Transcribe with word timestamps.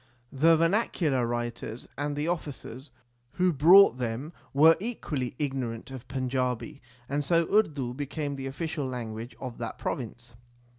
The 0.31 0.57
vernacular 0.57 1.27
writers 1.27 1.87
and 1.95 2.15
the 2.15 2.27
officers 2.27 2.89
who 3.33 3.53
brought 3.53 3.99
them 3.99 4.33
were 4.51 4.75
equally 4.79 5.35
igno 5.39 5.69
rant 5.73 5.91
of 5.91 6.07
Panjabi, 6.07 6.81
and 7.07 7.23
so 7.23 7.45
Urdu 7.55 7.93
became 7.93 8.35
the 8.35 8.47
official 8.47 8.87
lan 8.87 9.13
guage 9.13 9.35
of 9.39 9.59
that 9.59 9.77
province. 9.77 10.33